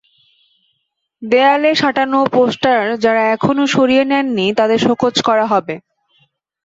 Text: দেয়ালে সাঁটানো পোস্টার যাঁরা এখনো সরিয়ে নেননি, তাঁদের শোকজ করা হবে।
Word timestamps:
দেয়ালে 1.21 1.71
সাঁটানো 1.75 2.19
পোস্টার 2.33 2.81
যাঁরা 3.03 3.23
এখনো 3.35 3.63
সরিয়ে 3.75 4.03
নেননি, 4.11 4.47
তাঁদের 4.57 4.79
শোকজ 4.87 5.15
করা 5.27 5.45
হবে। 5.53 5.75